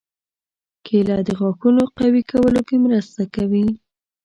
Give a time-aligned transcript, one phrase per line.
[0.85, 3.65] کېله د غاښونو قوي کولو کې مرسته کوي.